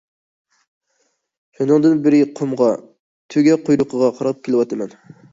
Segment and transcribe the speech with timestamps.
[1.57, 2.69] شۇنىڭدىن بېرى قۇمغا،
[3.35, 4.97] تۆگە قۇيرۇقىغا قاراپ كېلىۋاتىمەن.